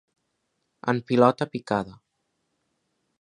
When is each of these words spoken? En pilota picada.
En 0.93 1.01
pilota 1.11 1.47
picada. 1.53 1.95